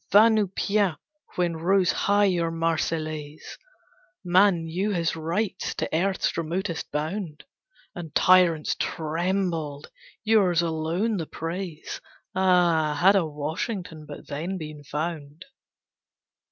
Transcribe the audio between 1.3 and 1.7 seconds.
When